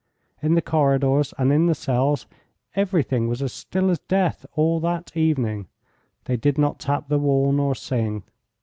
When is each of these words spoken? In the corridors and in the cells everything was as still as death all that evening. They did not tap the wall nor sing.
In 0.41 0.55
the 0.55 0.63
corridors 0.63 1.31
and 1.37 1.53
in 1.53 1.67
the 1.67 1.75
cells 1.75 2.25
everything 2.75 3.27
was 3.27 3.43
as 3.43 3.53
still 3.53 3.91
as 3.91 3.99
death 3.99 4.47
all 4.55 4.79
that 4.79 5.15
evening. 5.15 5.67
They 6.25 6.37
did 6.37 6.57
not 6.57 6.79
tap 6.79 7.07
the 7.07 7.19
wall 7.19 7.51
nor 7.51 7.75
sing. 7.75 8.23